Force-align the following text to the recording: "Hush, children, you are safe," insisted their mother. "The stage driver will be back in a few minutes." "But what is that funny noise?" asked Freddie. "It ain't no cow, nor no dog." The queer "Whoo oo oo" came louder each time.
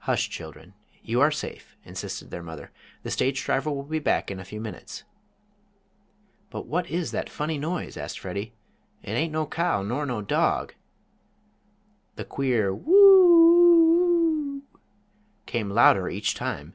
"Hush, 0.00 0.28
children, 0.28 0.74
you 1.04 1.20
are 1.20 1.30
safe," 1.30 1.76
insisted 1.84 2.32
their 2.32 2.42
mother. 2.42 2.72
"The 3.04 3.12
stage 3.12 3.44
driver 3.44 3.70
will 3.70 3.84
be 3.84 4.00
back 4.00 4.28
in 4.28 4.40
a 4.40 4.44
few 4.44 4.60
minutes." 4.60 5.04
"But 6.50 6.66
what 6.66 6.90
is 6.90 7.12
that 7.12 7.30
funny 7.30 7.58
noise?" 7.58 7.96
asked 7.96 8.18
Freddie. 8.18 8.54
"It 9.04 9.12
ain't 9.12 9.32
no 9.32 9.46
cow, 9.46 9.82
nor 9.82 10.04
no 10.04 10.20
dog." 10.20 10.74
The 12.16 12.24
queer 12.24 12.74
"Whoo 12.74 12.92
oo 12.92 14.02
oo" 14.56 14.62
came 15.46 15.70
louder 15.70 16.08
each 16.08 16.34
time. 16.34 16.74